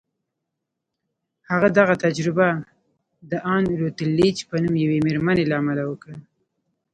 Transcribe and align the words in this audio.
هغه 1.49 1.67
دغه 1.79 1.95
تجربه 2.05 2.47
د 3.31 3.33
ان 3.53 3.63
روتليج 3.81 4.35
په 4.49 4.55
نوم 4.63 4.75
يوې 4.85 4.99
مېرمنې 5.07 5.43
له 5.47 5.55
امله 5.61 5.83
وکړه. 5.87 6.17